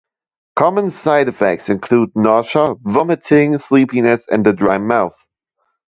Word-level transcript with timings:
Common 0.55 0.89
side 0.89 1.27
effects 1.27 1.69
include 1.69 2.13
nausea, 2.15 2.73
vomiting, 2.79 3.59
sleepiness, 3.59 4.25
and 4.27 4.47
a 4.47 4.53
dry 4.53 4.79
mouth. 4.79 5.15